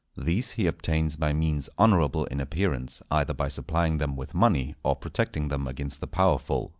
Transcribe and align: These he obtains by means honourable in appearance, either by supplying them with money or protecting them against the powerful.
These 0.17 0.53
he 0.53 0.65
obtains 0.65 1.15
by 1.15 1.31
means 1.31 1.69
honourable 1.77 2.25
in 2.25 2.41
appearance, 2.41 3.03
either 3.11 3.35
by 3.35 3.49
supplying 3.49 3.99
them 3.99 4.15
with 4.15 4.33
money 4.33 4.73
or 4.81 4.95
protecting 4.95 5.49
them 5.49 5.67
against 5.67 6.01
the 6.01 6.07
powerful. 6.07 6.69